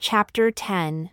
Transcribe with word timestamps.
Chapter 0.00 0.52
10 0.52 1.10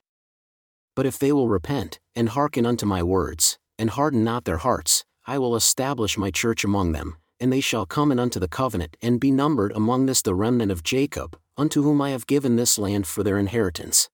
But 0.95 1.07
if 1.07 1.17
they 1.17 1.31
will 1.31 1.49
repent, 1.49 1.99
and 2.15 2.29
hearken 2.29 2.67
unto 2.67 2.85
my 2.85 3.01
words, 3.01 3.57
and 3.79 3.89
harden 3.89 4.23
not 4.23 4.45
their 4.45 4.57
hearts, 4.57 5.03
I 5.25 5.39
will 5.39 5.55
establish 5.55 6.19
my 6.19 6.29
church 6.29 6.63
among 6.63 6.91
them, 6.91 7.17
and 7.39 7.51
they 7.51 7.61
shall 7.61 7.87
come 7.87 8.11
in 8.11 8.19
unto 8.19 8.39
the 8.39 8.47
covenant 8.47 8.95
and 9.01 9.19
be 9.19 9.31
numbered 9.31 9.71
among 9.71 10.05
this 10.05 10.21
the 10.21 10.35
remnant 10.35 10.71
of 10.71 10.83
Jacob, 10.83 11.35
unto 11.57 11.81
whom 11.81 11.99
I 11.99 12.11
have 12.11 12.27
given 12.27 12.57
this 12.57 12.77
land 12.77 13.07
for 13.07 13.23
their 13.23 13.39
inheritance. 13.39 14.07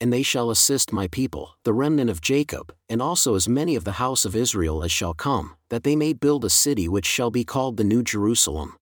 And 0.00 0.12
they 0.12 0.24
shall 0.24 0.50
assist 0.50 0.92
my 0.92 1.06
people, 1.06 1.54
the 1.62 1.72
remnant 1.72 2.10
of 2.10 2.20
Jacob, 2.20 2.74
and 2.88 3.00
also 3.00 3.36
as 3.36 3.48
many 3.48 3.76
of 3.76 3.84
the 3.84 4.00
house 4.02 4.24
of 4.24 4.34
Israel 4.34 4.82
as 4.82 4.90
shall 4.90 5.14
come, 5.14 5.54
that 5.70 5.84
they 5.84 5.94
may 5.94 6.12
build 6.12 6.44
a 6.44 6.50
city 6.50 6.88
which 6.88 7.06
shall 7.06 7.30
be 7.30 7.44
called 7.44 7.76
the 7.76 7.84
New 7.84 8.02
Jerusalem. 8.02 8.74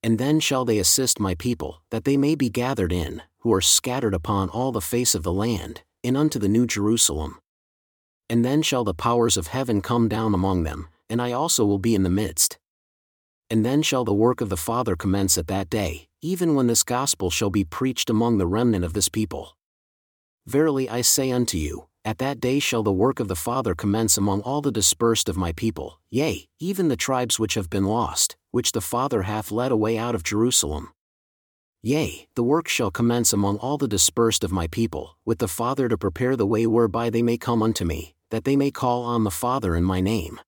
And 0.00 0.18
then 0.18 0.38
shall 0.38 0.64
they 0.64 0.78
assist 0.78 1.18
my 1.18 1.34
people, 1.34 1.82
that 1.90 2.04
they 2.04 2.16
may 2.16 2.36
be 2.36 2.48
gathered 2.48 2.92
in, 2.92 3.22
who 3.42 3.52
are 3.52 3.60
scattered 3.60 4.14
upon 4.14 4.48
all 4.48 4.70
the 4.70 4.80
face 4.80 5.14
of 5.14 5.24
the 5.24 5.32
land, 5.32 5.82
and 6.04 6.16
unto 6.16 6.38
the 6.38 6.48
New 6.48 6.64
Jerusalem. 6.66 7.38
And 8.30 8.44
then 8.44 8.62
shall 8.62 8.84
the 8.84 8.94
powers 8.94 9.36
of 9.36 9.48
heaven 9.48 9.82
come 9.82 10.08
down 10.08 10.32
among 10.32 10.62
them, 10.62 10.88
and 11.10 11.20
I 11.20 11.32
also 11.32 11.64
will 11.64 11.78
be 11.78 11.94
in 11.94 12.04
the 12.04 12.08
midst. 12.08 12.58
And 13.50 13.66
then 13.66 13.82
shall 13.82 14.04
the 14.04 14.14
work 14.14 14.40
of 14.40 14.48
the 14.48 14.56
Father 14.56 14.94
commence 14.94 15.36
at 15.36 15.48
that 15.48 15.68
day, 15.68 16.06
even 16.20 16.54
when 16.54 16.68
this 16.68 16.84
gospel 16.84 17.30
shall 17.30 17.50
be 17.50 17.64
preached 17.64 18.08
among 18.08 18.38
the 18.38 18.46
remnant 18.46 18.84
of 18.84 18.92
this 18.92 19.08
people. 19.08 19.56
Verily 20.46 20.88
I 20.88 21.00
say 21.00 21.32
unto 21.32 21.58
you, 21.58 21.88
at 22.04 22.18
that 22.18 22.40
day 22.40 22.60
shall 22.60 22.84
the 22.84 22.92
work 22.92 23.18
of 23.18 23.28
the 23.28 23.36
Father 23.36 23.74
commence 23.74 24.16
among 24.16 24.40
all 24.42 24.60
the 24.60 24.72
dispersed 24.72 25.28
of 25.28 25.36
my 25.36 25.50
people, 25.52 25.98
yea, 26.10 26.48
even 26.60 26.88
the 26.88 26.96
tribes 26.96 27.40
which 27.40 27.54
have 27.54 27.68
been 27.68 27.84
lost, 27.84 28.36
which 28.52 28.70
the 28.70 28.80
Father 28.80 29.22
hath 29.22 29.50
led 29.50 29.72
away 29.72 29.98
out 29.98 30.14
of 30.14 30.22
Jerusalem. 30.22 30.92
Yea, 31.84 32.28
the 32.36 32.44
work 32.44 32.68
shall 32.68 32.92
commence 32.92 33.32
among 33.32 33.56
all 33.56 33.76
the 33.76 33.88
dispersed 33.88 34.44
of 34.44 34.52
my 34.52 34.68
people, 34.68 35.18
with 35.24 35.38
the 35.38 35.48
Father 35.48 35.88
to 35.88 35.98
prepare 35.98 36.36
the 36.36 36.46
way 36.46 36.64
whereby 36.64 37.10
they 37.10 37.22
may 37.22 37.36
come 37.36 37.60
unto 37.60 37.84
me, 37.84 38.14
that 38.30 38.44
they 38.44 38.54
may 38.54 38.70
call 38.70 39.02
on 39.02 39.24
the 39.24 39.32
Father 39.32 39.74
in 39.74 39.82
my 39.82 40.00
name. 40.00 40.38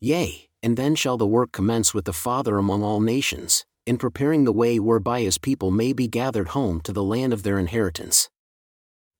Yea, 0.00 0.48
and 0.60 0.76
then 0.76 0.96
shall 0.96 1.16
the 1.16 1.24
work 1.26 1.52
commence 1.52 1.94
with 1.94 2.04
the 2.04 2.12
Father 2.12 2.58
among 2.58 2.82
all 2.82 3.00
nations, 3.00 3.64
in 3.86 3.96
preparing 3.96 4.42
the 4.42 4.52
way 4.52 4.80
whereby 4.80 5.20
his 5.20 5.38
people 5.38 5.70
may 5.70 5.92
be 5.92 6.08
gathered 6.08 6.48
home 6.48 6.80
to 6.80 6.92
the 6.92 7.04
land 7.04 7.32
of 7.32 7.44
their 7.44 7.58
inheritance. 7.58 8.28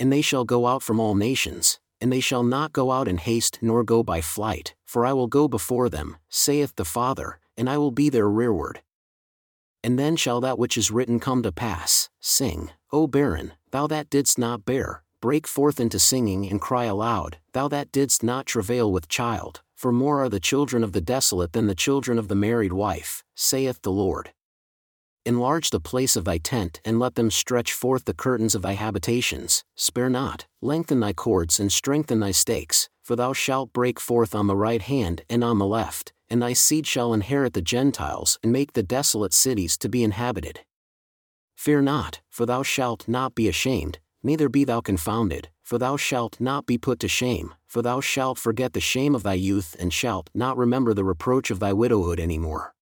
And 0.01 0.13
they 0.13 0.23
shall 0.23 0.45
go 0.45 0.67
out 0.67 0.83
from 0.83 0.99
all 0.99 1.15
nations, 1.15 1.79
and 2.01 2.13
they 2.13 2.19
shall 2.19 2.43
not 2.43 2.73
go 2.73 2.91
out 2.91 3.07
in 3.07 3.19
haste 3.19 3.61
nor 3.63 3.85
go 3.85 4.03
by 4.03 4.21
flight, 4.21 4.75
for 4.85 5.07
I 5.07 5.13
will 5.13 5.29
go 5.29 5.47
before 5.47 5.89
them, 5.89 6.17
saith 6.29 6.75
the 6.75 6.85
Father, 6.85 7.39
and 7.57 7.71
I 7.71 7.79
will 7.79 7.93
be 7.93 8.09
their 8.09 8.29
rearward. 8.29 8.81
And 9.83 9.99
then 9.99 10.17
shall 10.17 10.41
that 10.41 10.59
which 10.59 10.77
is 10.77 10.91
written 10.91 11.21
come 11.21 11.43
to 11.43 11.53
pass, 11.53 12.11
sing, 12.21 12.71
O 12.93 13.07
barren, 13.07 13.53
thou 13.71 13.87
that 13.87 14.11
didst 14.11 14.39
not 14.39 14.65
bear, 14.65 15.03
break 15.21 15.47
forth 15.47 15.81
into 15.81 15.99
singing 15.99 16.49
and 16.49 16.61
cry 16.61 16.85
aloud, 16.85 17.39
thou 17.53 17.69
that 17.69 17.93
didst 17.93 18.23
not 18.23 18.47
travail 18.47 18.93
with 18.93 19.09
child, 19.09 19.63
for 19.75 19.93
more 19.93 20.23
are 20.23 20.29
the 20.29 20.41
children 20.41 20.85
of 20.85 20.93
the 20.93 21.01
desolate 21.01 21.53
than 21.53 21.67
the 21.67 21.75
children 21.75 22.19
of 22.19 22.29
the 22.29 22.35
married 22.35 22.73
wife, 22.73 23.25
saith 23.35 23.83
the 23.83 23.93
Lord. 23.93 24.33
Enlarge 25.31 25.71
the 25.71 25.79
place 25.79 26.17
of 26.17 26.25
thy 26.25 26.39
tent 26.39 26.81
and 26.85 26.99
let 26.99 27.15
them 27.15 27.31
stretch 27.31 27.73
forth 27.73 28.05
the 28.05 28.13
curtains 28.13 28.57
of 28.57 28.63
thy 28.63 28.73
habitations, 28.73 29.63
spare 29.77 30.11
not, 30.11 30.49
lengthen 30.61 30.99
thy 30.99 31.13
cords 31.13 31.61
and 31.61 31.71
strengthen 31.71 32.19
thy 32.19 32.33
stakes, 32.33 32.89
for 33.01 33.15
thou 33.15 33.33
shalt 33.33 33.73
break 33.73 34.01
forth 34.01 34.35
on 34.35 34.49
the 34.49 34.57
right 34.57 34.83
hand 34.83 35.23
and 35.31 35.45
on 35.45 35.61
the 35.61 35.67
left, 35.67 36.13
and 36.29 36.43
thy 36.43 36.53
seed 36.53 36.85
shall 36.85 37.15
inherit 37.15 37.53
the 37.53 37.63
Gentiles 37.63 38.41
and 38.43 38.51
make 38.51 38.73
the 38.73 38.83
desolate 38.83 39.33
cities 39.33 39.79
to 39.79 39.89
be 39.89 40.03
inhabited. 40.03 40.63
Fear 41.55 41.83
not, 41.83 42.21
for 42.29 42.45
thou 42.45 42.65
shalt 42.65 43.07
not 43.07 43.37
be 43.37 43.47
ashamed, 43.47 44.01
neither 44.25 44.49
be 44.49 44.65
thou 44.65 44.81
confounded, 44.81 45.49
for 45.63 45.79
thou 45.79 45.97
shalt 45.97 46.41
not 46.41 46.67
be 46.67 46.77
put 46.77 46.99
to 46.99 47.07
shame, 47.07 47.55
for 47.69 47.83
thou 47.83 48.01
shalt 48.01 48.37
forget 48.37 48.73
the 48.73 48.81
shame 48.81 49.15
of 49.15 49.23
thy 49.23 49.35
youth 49.35 49.77
and 49.79 49.93
shalt 49.93 50.29
not 50.35 50.57
remember 50.57 50.93
the 50.93 51.05
reproach 51.05 51.53
of 51.53 51.61
thy 51.61 51.73
widowhood 51.73 52.19
any 52.19 52.37
more. 52.37 52.75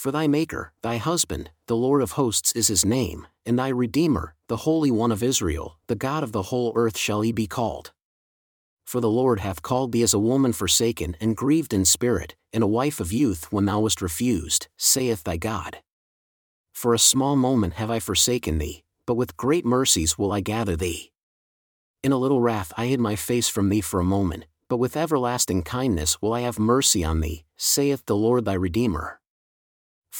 For 0.00 0.10
thy 0.10 0.28
Maker, 0.28 0.72
thy 0.82 0.96
husband, 0.96 1.50
the 1.70 1.76
Lord 1.76 2.02
of 2.02 2.12
hosts 2.12 2.52
is 2.52 2.68
his 2.68 2.84
name, 2.84 3.26
and 3.46 3.58
thy 3.58 3.68
Redeemer, 3.68 4.34
the 4.48 4.58
Holy 4.68 4.90
One 4.90 5.12
of 5.12 5.22
Israel, 5.22 5.78
the 5.86 5.94
God 5.94 6.22
of 6.22 6.32
the 6.32 6.50
whole 6.50 6.72
earth 6.74 6.98
shall 6.98 7.22
he 7.22 7.32
be 7.32 7.46
called 7.46 7.92
for 8.90 9.00
the 9.00 9.08
Lord 9.08 9.38
hath 9.38 9.62
called 9.62 9.92
thee 9.92 10.02
as 10.02 10.12
a 10.12 10.18
woman 10.18 10.52
forsaken 10.52 11.16
and 11.20 11.36
grieved 11.36 11.72
in 11.72 11.84
spirit, 11.84 12.34
and 12.52 12.64
a 12.64 12.66
wife 12.66 12.98
of 12.98 13.12
youth 13.12 13.52
when 13.52 13.66
thou 13.66 13.78
wast 13.78 14.02
refused, 14.02 14.66
saith 14.76 15.22
thy 15.22 15.36
God. 15.36 15.78
For 16.72 16.92
a 16.92 16.98
small 16.98 17.36
moment 17.36 17.74
have 17.74 17.88
I 17.88 18.00
forsaken 18.00 18.58
thee, 18.58 18.82
but 19.06 19.14
with 19.14 19.36
great 19.36 19.64
mercies 19.64 20.18
will 20.18 20.32
I 20.32 20.40
gather 20.40 20.74
thee. 20.74 21.12
In 22.02 22.10
a 22.10 22.18
little 22.18 22.40
wrath 22.40 22.72
I 22.76 22.86
hid 22.86 22.98
my 22.98 23.14
face 23.14 23.48
from 23.48 23.68
thee 23.68 23.80
for 23.80 24.00
a 24.00 24.04
moment, 24.04 24.46
but 24.68 24.78
with 24.78 24.96
everlasting 24.96 25.62
kindness 25.62 26.20
will 26.20 26.32
I 26.32 26.40
have 26.40 26.58
mercy 26.58 27.04
on 27.04 27.20
thee, 27.20 27.44
saith 27.56 28.06
the 28.06 28.16
Lord 28.16 28.44
thy 28.44 28.54
Redeemer. 28.54 29.19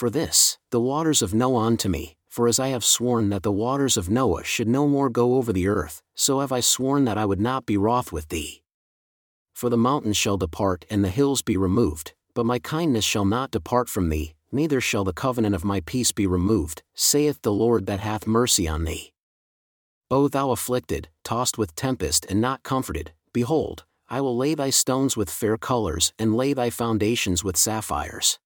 For 0.00 0.08
this, 0.08 0.56
the 0.70 0.80
waters 0.80 1.20
of 1.20 1.34
Noah 1.34 1.64
unto 1.64 1.88
me, 1.88 2.16
for 2.26 2.48
as 2.48 2.58
I 2.58 2.68
have 2.68 2.84
sworn 2.84 3.28
that 3.28 3.42
the 3.42 3.52
waters 3.52 3.98
of 3.98 4.08
Noah 4.08 4.44
should 4.44 4.66
no 4.68 4.88
more 4.88 5.10
go 5.10 5.34
over 5.34 5.52
the 5.52 5.68
earth, 5.68 6.00
so 6.14 6.40
have 6.40 6.52
I 6.52 6.60
sworn 6.60 7.04
that 7.04 7.18
I 7.18 7.26
would 7.26 7.40
not 7.40 7.66
be 7.66 7.76
wroth 7.76 8.10
with 8.10 8.28
thee. 8.28 8.62
For 9.52 9.68
the 9.68 9.76
mountains 9.76 10.16
shall 10.16 10.38
depart 10.38 10.86
and 10.88 11.04
the 11.04 11.10
hills 11.10 11.42
be 11.42 11.56
removed, 11.56 12.14
but 12.34 12.46
my 12.46 12.58
kindness 12.58 13.04
shall 13.04 13.26
not 13.26 13.50
depart 13.50 13.90
from 13.90 14.08
thee, 14.08 14.34
neither 14.50 14.80
shall 14.80 15.04
the 15.04 15.12
covenant 15.12 15.54
of 15.54 15.64
my 15.64 15.80
peace 15.80 16.12
be 16.12 16.26
removed, 16.26 16.82
saith 16.94 17.42
the 17.42 17.52
Lord 17.52 17.84
that 17.84 18.00
hath 18.00 18.26
mercy 18.26 18.66
on 18.66 18.84
thee. 18.84 19.12
O 20.10 20.28
thou 20.28 20.50
afflicted, 20.50 21.08
tossed 21.24 21.58
with 21.58 21.74
tempest 21.74 22.24
and 22.30 22.40
not 22.40 22.62
comforted, 22.62 23.12
behold, 23.34 23.84
I 24.08 24.22
will 24.22 24.36
lay 24.36 24.54
thy 24.54 24.70
stones 24.70 25.16
with 25.16 25.28
fair 25.28 25.58
colors 25.58 26.14
and 26.18 26.34
lay 26.34 26.54
thy 26.54 26.70
foundations 26.70 27.44
with 27.44 27.56
sapphires 27.56 28.38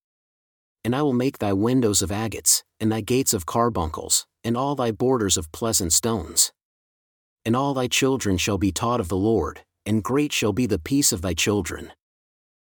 and 0.84 0.94
I 0.94 1.02
will 1.02 1.14
make 1.14 1.38
thy 1.38 1.52
windows 1.52 2.02
of 2.02 2.10
agates, 2.10 2.62
and 2.78 2.92
thy 2.92 3.00
gates 3.00 3.32
of 3.32 3.46
carbuncles, 3.46 4.26
and 4.44 4.56
all 4.56 4.74
thy 4.74 4.90
borders 4.90 5.36
of 5.36 5.50
pleasant 5.50 5.92
stones. 5.92 6.52
And 7.44 7.56
all 7.56 7.74
thy 7.74 7.88
children 7.88 8.36
shall 8.36 8.58
be 8.58 8.70
taught 8.70 9.00
of 9.00 9.08
the 9.08 9.16
Lord, 9.16 9.62
and 9.86 10.04
great 10.04 10.32
shall 10.32 10.52
be 10.52 10.66
the 10.66 10.78
peace 10.78 11.12
of 11.12 11.22
thy 11.22 11.34
children. 11.34 11.92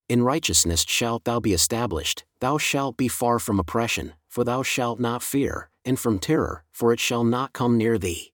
In 0.08 0.24
righteousness 0.24 0.84
shalt 0.88 1.24
thou 1.24 1.38
be 1.38 1.52
established, 1.52 2.24
thou 2.40 2.58
shalt 2.58 2.96
be 2.96 3.06
far 3.06 3.38
from 3.38 3.60
oppression, 3.60 4.14
for 4.28 4.42
thou 4.42 4.64
shalt 4.64 4.98
not 4.98 5.22
fear, 5.22 5.70
and 5.84 5.98
from 5.98 6.18
terror, 6.18 6.64
for 6.72 6.92
it 6.92 6.98
shall 6.98 7.22
not 7.22 7.52
come 7.52 7.78
near 7.78 7.96
thee. 7.96 8.32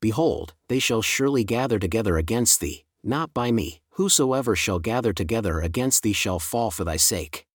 Behold, 0.00 0.54
they 0.68 0.78
shall 0.78 1.02
surely 1.02 1.44
gather 1.44 1.78
together 1.78 2.16
against 2.16 2.60
thee, 2.60 2.84
not 3.02 3.34
by 3.34 3.52
me, 3.52 3.82
whosoever 3.92 4.56
shall 4.56 4.78
gather 4.78 5.12
together 5.12 5.60
against 5.60 6.02
thee 6.02 6.12
shall 6.12 6.38
fall 6.38 6.70
for 6.70 6.84
thy 6.84 6.96
sake. 6.96 7.47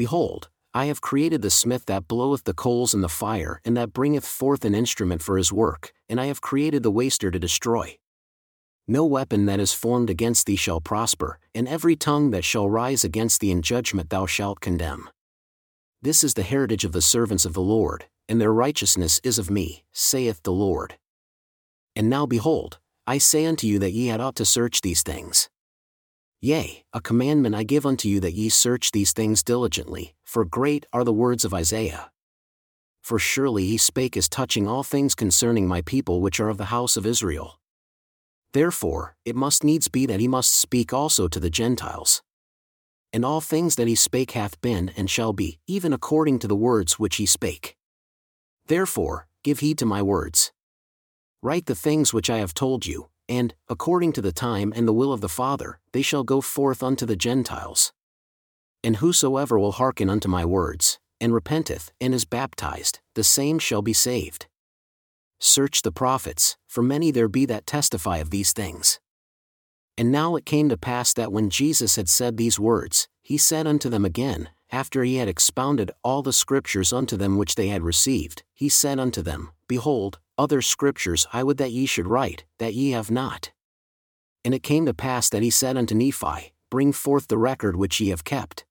Behold, 0.00 0.48
I 0.72 0.86
have 0.86 1.02
created 1.02 1.42
the 1.42 1.50
smith 1.50 1.84
that 1.84 2.08
bloweth 2.08 2.44
the 2.44 2.54
coals 2.54 2.94
in 2.94 3.02
the 3.02 3.16
fire 3.24 3.60
and 3.66 3.76
that 3.76 3.92
bringeth 3.92 4.24
forth 4.24 4.64
an 4.64 4.74
instrument 4.74 5.20
for 5.20 5.36
his 5.36 5.52
work, 5.52 5.92
and 6.08 6.18
I 6.18 6.24
have 6.24 6.40
created 6.40 6.82
the 6.82 6.90
waster 6.90 7.30
to 7.30 7.38
destroy. 7.38 7.98
No 8.88 9.04
weapon 9.04 9.44
that 9.44 9.60
is 9.60 9.74
formed 9.74 10.08
against 10.08 10.46
thee 10.46 10.56
shall 10.56 10.80
prosper, 10.80 11.38
and 11.54 11.68
every 11.68 11.96
tongue 11.96 12.30
that 12.30 12.46
shall 12.46 12.70
rise 12.70 13.04
against 13.04 13.42
thee 13.42 13.50
in 13.50 13.60
judgment 13.60 14.08
thou 14.08 14.24
shalt 14.24 14.60
condemn. 14.60 15.10
This 16.00 16.24
is 16.24 16.32
the 16.32 16.44
heritage 16.44 16.86
of 16.86 16.92
the 16.92 17.02
servants 17.02 17.44
of 17.44 17.52
the 17.52 17.60
Lord, 17.60 18.06
and 18.26 18.40
their 18.40 18.54
righteousness 18.54 19.20
is 19.22 19.38
of 19.38 19.50
me, 19.50 19.84
saith 19.92 20.44
the 20.44 20.50
Lord. 20.66 20.96
And 21.94 22.08
now 22.08 22.24
behold, 22.24 22.78
I 23.06 23.18
say 23.18 23.44
unto 23.44 23.66
you 23.66 23.78
that 23.80 23.92
ye 23.92 24.06
had 24.06 24.22
ought 24.22 24.36
to 24.36 24.46
search 24.46 24.80
these 24.80 25.02
things. 25.02 25.50
Yea, 26.42 26.84
a 26.94 27.02
commandment 27.02 27.54
I 27.54 27.64
give 27.64 27.84
unto 27.84 28.08
you 28.08 28.18
that 28.20 28.32
ye 28.32 28.48
search 28.48 28.92
these 28.92 29.12
things 29.12 29.42
diligently, 29.42 30.14
for 30.24 30.46
great 30.46 30.86
are 30.90 31.04
the 31.04 31.12
words 31.12 31.44
of 31.44 31.52
Isaiah. 31.52 32.10
For 33.02 33.18
surely 33.18 33.66
he 33.66 33.76
spake 33.76 34.16
as 34.16 34.26
touching 34.26 34.66
all 34.66 34.82
things 34.82 35.14
concerning 35.14 35.68
my 35.68 35.82
people 35.82 36.22
which 36.22 36.40
are 36.40 36.48
of 36.48 36.56
the 36.56 36.72
house 36.72 36.96
of 36.96 37.04
Israel. 37.04 37.60
Therefore, 38.54 39.16
it 39.26 39.36
must 39.36 39.64
needs 39.64 39.88
be 39.88 40.06
that 40.06 40.20
he 40.20 40.28
must 40.28 40.54
speak 40.54 40.94
also 40.94 41.28
to 41.28 41.38
the 41.38 41.50
Gentiles. 41.50 42.22
And 43.12 43.22
all 43.22 43.42
things 43.42 43.74
that 43.76 43.88
he 43.88 43.94
spake 43.94 44.30
hath 44.30 44.58
been 44.62 44.92
and 44.96 45.10
shall 45.10 45.34
be, 45.34 45.58
even 45.66 45.92
according 45.92 46.38
to 46.38 46.48
the 46.48 46.56
words 46.56 46.98
which 46.98 47.16
he 47.16 47.26
spake. 47.26 47.76
Therefore, 48.66 49.28
give 49.44 49.58
heed 49.58 49.76
to 49.78 49.84
my 49.84 50.00
words. 50.00 50.52
Write 51.42 51.66
the 51.66 51.74
things 51.74 52.14
which 52.14 52.30
I 52.30 52.38
have 52.38 52.54
told 52.54 52.86
you, 52.86 53.10
and, 53.30 53.54
according 53.68 54.12
to 54.12 54.20
the 54.20 54.32
time 54.32 54.72
and 54.74 54.86
the 54.86 54.92
will 54.92 55.12
of 55.12 55.20
the 55.20 55.28
Father, 55.28 55.78
they 55.92 56.02
shall 56.02 56.24
go 56.24 56.40
forth 56.40 56.82
unto 56.82 57.06
the 57.06 57.16
Gentiles. 57.16 57.92
And 58.82 58.96
whosoever 58.96 59.58
will 59.58 59.72
hearken 59.72 60.10
unto 60.10 60.28
my 60.28 60.44
words, 60.44 60.98
and 61.20 61.32
repenteth, 61.32 61.92
and 62.00 62.12
is 62.12 62.24
baptized, 62.24 62.98
the 63.14 63.22
same 63.22 63.60
shall 63.60 63.82
be 63.82 63.92
saved. 63.92 64.48
Search 65.38 65.82
the 65.82 65.92
prophets, 65.92 66.56
for 66.66 66.82
many 66.82 67.10
there 67.12 67.28
be 67.28 67.46
that 67.46 67.66
testify 67.66 68.18
of 68.18 68.30
these 68.30 68.52
things. 68.52 68.98
And 69.96 70.10
now 70.10 70.34
it 70.34 70.44
came 70.44 70.68
to 70.68 70.76
pass 70.76 71.14
that 71.14 71.32
when 71.32 71.50
Jesus 71.50 71.96
had 71.96 72.08
said 72.08 72.36
these 72.36 72.58
words, 72.58 73.06
he 73.22 73.38
said 73.38 73.66
unto 73.66 73.88
them 73.88 74.04
again, 74.04 74.48
after 74.72 75.04
he 75.04 75.16
had 75.16 75.28
expounded 75.28 75.90
all 76.02 76.22
the 76.22 76.32
scriptures 76.32 76.92
unto 76.92 77.16
them 77.16 77.36
which 77.36 77.54
they 77.54 77.68
had 77.68 77.82
received, 77.82 78.42
he 78.52 78.68
said 78.68 78.98
unto 78.98 79.22
them, 79.22 79.50
Behold, 79.68 80.18
other 80.40 80.62
scriptures 80.62 81.26
I 81.34 81.42
would 81.44 81.58
that 81.58 81.70
ye 81.70 81.84
should 81.84 82.06
write, 82.06 82.44
that 82.58 82.72
ye 82.72 82.92
have 82.92 83.10
not. 83.10 83.52
And 84.42 84.54
it 84.54 84.62
came 84.62 84.86
to 84.86 84.94
pass 84.94 85.28
that 85.28 85.42
he 85.42 85.50
said 85.50 85.76
unto 85.76 85.94
Nephi, 85.94 86.54
Bring 86.70 86.92
forth 86.92 87.28
the 87.28 87.36
record 87.36 87.76
which 87.76 88.00
ye 88.00 88.08
have 88.08 88.24
kept. 88.24 88.64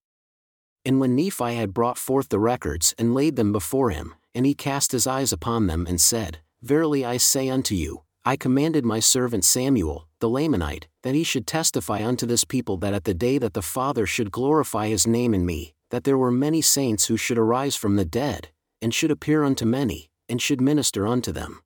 And 0.83 0.99
when 0.99 1.15
Nephi 1.15 1.53
had 1.53 1.73
brought 1.73 1.99
forth 1.99 2.29
the 2.29 2.39
records 2.39 2.95
and 2.97 3.13
laid 3.13 3.35
them 3.35 3.51
before 3.51 3.91
him, 3.91 4.15
and 4.33 4.47
he 4.47 4.55
cast 4.55 4.91
his 4.93 5.05
eyes 5.05 5.31
upon 5.31 5.67
them 5.67 5.85
and 5.87 6.01
said, 6.01 6.39
Verily 6.63 7.05
I 7.05 7.17
say 7.17 7.49
unto 7.49 7.75
you, 7.75 8.01
I 8.25 8.35
commanded 8.35 8.83
my 8.83 8.99
servant 8.99 9.45
Samuel, 9.45 10.07
the 10.19 10.29
Lamanite, 10.29 10.85
that 11.03 11.13
he 11.13 11.23
should 11.23 11.45
testify 11.45 12.03
unto 12.03 12.25
this 12.25 12.45
people 12.45 12.77
that 12.77 12.95
at 12.95 13.03
the 13.03 13.13
day 13.13 13.37
that 13.37 13.53
the 13.53 13.61
Father 13.61 14.07
should 14.07 14.31
glorify 14.31 14.87
his 14.87 15.05
name 15.05 15.35
in 15.35 15.45
me, 15.45 15.75
that 15.91 16.03
there 16.03 16.17
were 16.17 16.31
many 16.31 16.61
saints 16.61 17.05
who 17.05 17.17
should 17.17 17.37
arise 17.37 17.75
from 17.75 17.95
the 17.95 18.05
dead, 18.05 18.49
and 18.81 18.91
should 18.91 19.11
appear 19.11 19.43
unto 19.43 19.65
many, 19.65 20.08
and 20.29 20.41
should 20.41 20.61
minister 20.61 21.07
unto 21.07 21.31
them. 21.31 21.61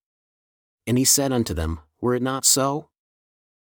And 0.87 0.97
he 0.97 1.05
said 1.05 1.31
unto 1.31 1.53
them, 1.53 1.81
Were 2.01 2.15
it 2.15 2.23
not 2.23 2.45
so? 2.45 2.89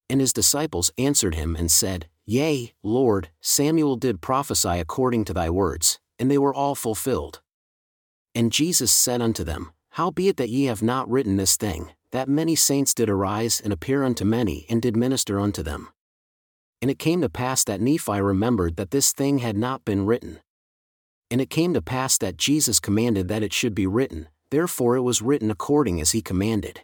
And 0.09 0.21
his 0.21 0.33
disciples 0.33 0.93
answered 0.99 1.35
him 1.35 1.56
and 1.56 1.71
said, 1.71 2.09
Yea, 2.25 2.73
Lord, 2.83 3.31
Samuel 3.41 3.97
did 3.97 4.21
prophesy 4.21 4.79
according 4.79 5.25
to 5.25 5.33
thy 5.33 5.50
words, 5.50 5.99
and 6.19 6.31
they 6.31 6.39
were 6.39 6.55
all 6.55 6.75
fulfilled. 6.75 7.41
And 8.35 8.53
Jesus 8.53 8.93
said 8.93 9.21
unto 9.21 9.43
them, 9.43 9.73
Howbeit 9.91 10.37
that 10.37 10.49
ye 10.49 10.67
have 10.67 10.83
not 10.83 11.11
written 11.11 11.37
this 11.37 11.56
thing, 11.56 11.91
that 12.12 12.29
many 12.29 12.55
saints 12.55 12.94
did 12.94 13.11
arise 13.11 13.61
and 13.61 13.73
appear 13.73 14.05
unto 14.05 14.25
many 14.25 14.67
and 14.71 14.81
did 14.81 14.97
minister 14.97 15.41
unto 15.41 15.62
them. 15.62 15.89
And 16.81 16.91
it 16.91 16.99
came 16.99 17.21
to 17.21 17.29
pass 17.29 17.65
that 17.65 17.81
Nephi 17.81 18.21
remembered 18.21 18.77
that 18.77 18.91
this 18.91 19.12
thing 19.12 19.39
had 19.39 19.56
not 19.56 19.85
been 19.85 20.06
written. 20.06 20.41
And 21.31 21.41
it 21.41 21.50
came 21.50 21.75
to 21.75 21.83
pass 21.83 22.19
that 22.19 22.37
Jesus 22.37 22.81
commanded 22.81 23.29
that 23.29 23.43
it 23.43 23.53
should 23.53 23.75
be 23.75 23.87
written, 23.87 24.29
therefore 24.52 24.96
it 24.96 25.00
was 25.00 25.22
written 25.22 25.50
according 25.50 25.99
as 25.99 26.12
he 26.12 26.20
commanded. 26.20 26.82